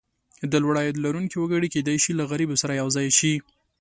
د 0.51 0.53
لوړ 0.63 0.75
عاید 0.79 0.97
لرونکي 1.05 1.35
وګړي 1.39 1.69
کېدای 1.75 1.97
شي 2.03 2.11
له 2.15 2.23
غریبو 2.31 2.59
سره 2.61 2.73
یو 2.81 2.87
ځای 2.95 3.07
شي. 3.17 3.33